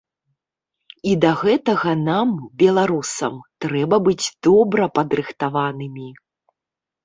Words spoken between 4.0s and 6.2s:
быць добра падрыхтаванымі.